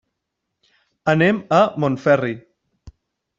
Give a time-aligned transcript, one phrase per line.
[1.13, 2.35] Anem a Montferri.